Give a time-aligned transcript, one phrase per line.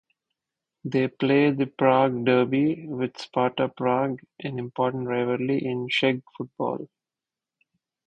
[0.83, 6.89] They play the Prague derby with Sparta Prague, an important rivalry in Czech football.